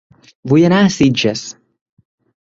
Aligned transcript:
Vull 0.53 0.63
anar 0.69 0.79
a 0.85 0.87
Sitges 0.95 1.43